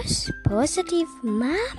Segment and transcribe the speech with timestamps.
[0.00, 1.78] Rose Positive Mom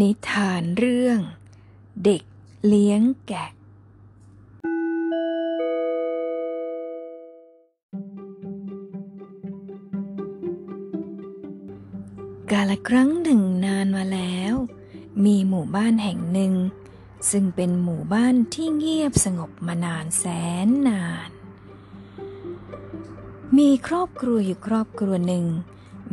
[0.00, 1.18] นิทานเรื่อง
[2.04, 2.22] เด็ก
[2.66, 3.48] เลี้ยงแกะ
[12.50, 14.54] กาลครั้งหนึ่งนานมาแล้ว
[15.24, 16.54] มีหมู่บ้านแห่งหนึ่ง
[17.30, 20.24] ซึ่งเป็นหมู่บ้านที่เงียบสงบมานานแส
[20.66, 21.30] นนาน
[23.58, 25.46] มีครอบครัวอยู่ครอบครัวหนึ่ง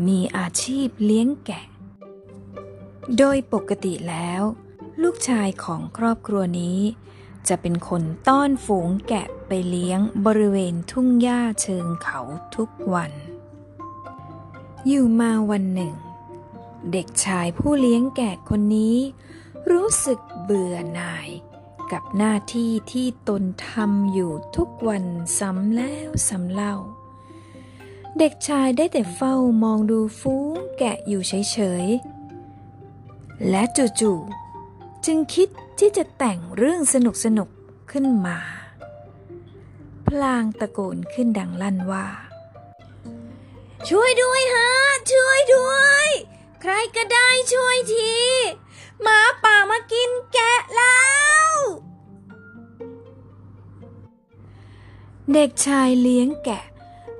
[0.07, 1.65] มีอาชีพเลี้ยงแกะ
[3.17, 4.41] โดยปกติแล้ว
[5.01, 6.79] ลูกชายของครอบครัวนี้
[7.47, 12.21] จะเป็นคนต้อนฝูงแกะไปเลี้ยงบริเวณทุ่งหญ้าเชิงเขา
[12.55, 13.11] ทุกวัน
[14.87, 15.95] อยู่มาวันหนึ่ง
[16.91, 18.97] เด็กชายผู้เลี้ยงแกะคนนี้
[19.71, 21.29] รู้สึกเบื่อหน่าย
[21.91, 25.05] กับหน้าที่ที่ตนทำอยู่ทุกวัน
[25.39, 26.75] ซ้ำแล้วซ้ำเล่า
[28.17, 33.63] เด็กชายได้แต่เฝ้ามองดูฟูงแกะอยู่เฉยๆ และ
[33.99, 36.95] จู่ๆ จึงคิดที่จะแต่งเรื่องส
[37.37, 38.37] นุกๆขึ้นมา
[40.07, 42.07] พลางตะโกนขึ้นดังลั่นว่า
[43.89, 44.69] ช่วยด้วยฮะ
[45.11, 45.73] ช่วยด้ว
[46.05, 46.07] ย
[46.61, 48.13] ใครก็ได้ช่วยที
[49.01, 50.99] หมาป่ามากินแกะแล้
[51.51, 51.53] ว
[55.33, 56.63] เด็กชายเลี้ยงแกะ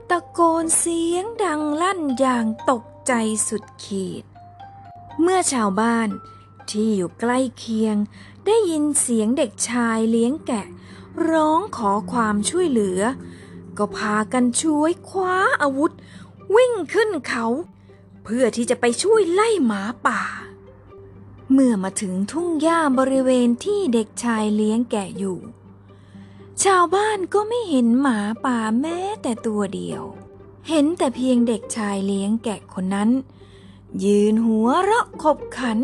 [0.10, 3.14] ตะโกนเสียงดังลั่นอย่างตกใจ
[3.48, 4.24] สุดขีด
[5.22, 6.10] เมื่อชาวบ้าน
[6.70, 7.96] ที่อยู่ใกล้เคียง
[8.46, 10.66] ได้ยินเสียงเด็กชายเลี้ยงแกะ
[11.30, 13.02] ร้องขอความช่วยเหลือ
[13.78, 15.92] ก็พากันช่วยคว้าอาวุธ
[16.56, 17.46] วิ่งขึ้นเขา
[18.24, 20.22] เพื่อที่จะไปช่วยไล่หมาป่า
[21.52, 25.38] เมื่อมาถึงทุ่งหญ้าบริเวณที่เด็กชายเลี้ยงแกะอยู่
[26.64, 30.04] ชาวบ้านก็ไม่เห็นหมาป่าแม้แต่ตัวเดียว
[30.70, 33.10] เห็นแต่เพียงเด็กชายเลี้ยงแกะคนนั้น
[34.04, 35.78] ยืนหัวเราะขบขัน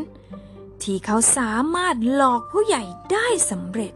[0.81, 3.94] ที่เขาสามารถหลอกผู้ใหญ่ได้สำเร็จ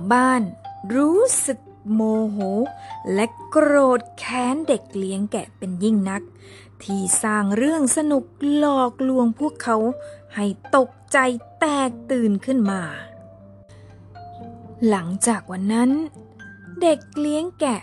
[0.00, 0.42] าวบ้าน
[0.94, 1.58] รู้สึก
[1.94, 2.00] โม
[2.30, 2.38] โห
[3.14, 6.22] และโกรธแค้นเด็กเลี้ยงแกะเป็นยิ่งนัก
[6.82, 8.24] ที่สร้างเรื่องสนุก
[8.56, 9.76] หลอกลวงพวกเขา
[10.34, 10.46] ให้
[10.76, 11.18] ตกใจ
[11.60, 12.82] แตกตื่นขึ้นมา
[14.88, 15.90] หลังจากวันนั้น
[16.82, 17.82] เด็กเลี้ยงแกะ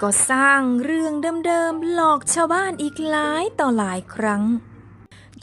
[0.00, 1.12] ก็สร้างเรื่อง
[1.46, 4.42] เดิมๆหลอกชาวบ้านอีกหลายต่อหลายครั้ง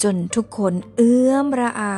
[0.03, 1.95] จนทุกคนเอื้อมระอา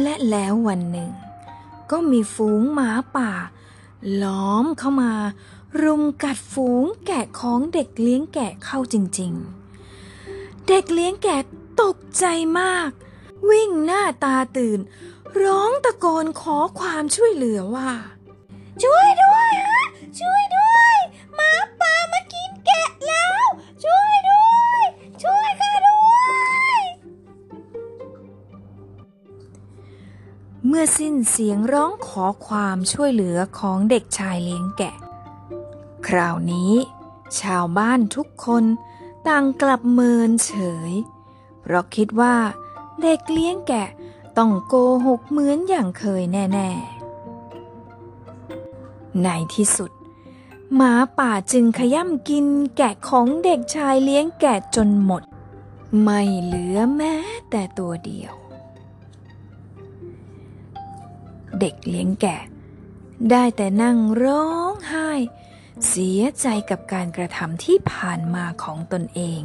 [0.00, 1.10] และแล้ววันหนึ่ง
[1.90, 3.32] ก็มีฝูงหมาป่า
[4.22, 5.12] ล้อมเข้ามา
[5.82, 9.32] รุมกัดฝูงแกะของเด็กเลี้ยงแกะเข้าจริง
[10.00, 11.38] ๆ เด็กเลี้ยงแกะ
[11.82, 12.24] ตกใจ
[12.60, 12.90] มาก
[13.50, 14.80] วิ่งหน้าตาตื่น
[15.42, 17.90] ร้องตะโกนขอความช่วยเหลือว่า
[18.82, 19.84] ช่วยด้วยฮะ
[20.20, 20.71] ช่วยด้วย
[30.82, 34.94] อสิ้นเสียงร้องขอความช่วยเหลือของเด็กชายเลี้ยงแกะ
[36.06, 36.72] คราวนี้
[37.40, 38.64] ชาวบ้านทุกคน
[39.28, 40.52] ต่างกลับเมินเฉ
[40.90, 40.92] ย
[41.60, 42.36] เพราะคิดว่า
[43.02, 43.88] เด็กเลี้ยงแกะ
[44.38, 44.74] ต้องโก
[45.06, 46.70] หกเหมือนอย่างเคยแน่
[48.36, 49.90] ๆ ในที่สุด
[50.74, 55.22] หมาป่าจึงขย่ำกินแกะของเด็กชายเลี้ยงแกะจนหมด
[56.02, 57.14] ไม่เหลือแม้
[57.50, 58.41] แต่ตัวเดียว
[61.62, 62.40] เด็กเลี้ยงแกะ
[63.30, 65.10] ได้แต่นั่งร้องไห้
[65.88, 69.42] เสียใจกับการกระทำที่ผ่านมาของตนเอง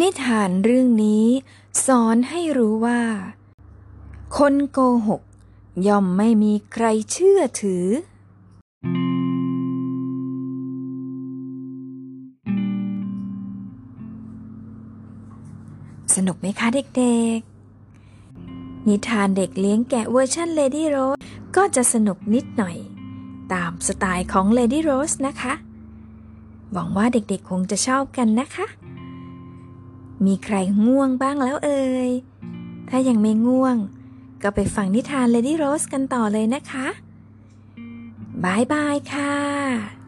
[0.00, 1.26] นิทานเรื่องนี้
[1.86, 3.02] สอนให้รู้ว่า
[4.36, 4.78] คนโก
[5.08, 5.22] หก
[5.86, 7.86] ย่อมไม่มีใครเชื่อถือ
[16.26, 21.18] นุกไหมคะเด็กๆ นิทานเด็กเลี้ยงแกะเวอร์ชัน Lady Rose
[21.56, 22.76] ก็จะสนุกนิดหน่อย
[23.52, 25.52] ตามสไตล์ของ Lady Rose นะคะ
[26.72, 28.66] หวังว่าเด็กๆคงจะชอบกันนะคะ
[30.26, 32.10] มีใครง่วงบ้างแล้วเอ่ย
[32.88, 33.76] ถ้ายังไม่ง่วง
[34.42, 36.86] ก็ไปฟังนิทาน Lady Rose กันต่อเลยนะคะ
[38.44, 39.99] บายบายค่ะ